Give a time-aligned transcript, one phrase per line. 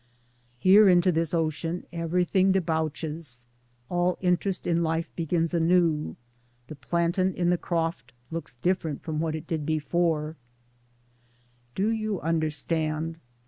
[0.57, 3.45] Here, into this ocean, everything debouches;
[3.87, 6.15] all in terest in life begins anew.
[6.65, 10.37] The plantain in the croft looks different from what it did before.
[11.75, 13.19] Towards Democracy 9 Do you understand?